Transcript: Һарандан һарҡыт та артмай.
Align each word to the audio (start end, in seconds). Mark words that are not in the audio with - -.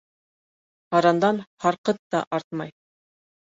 Һарандан 0.95 1.43
һарҡыт 1.67 2.01
та 2.17 2.25
артмай. 2.41 2.75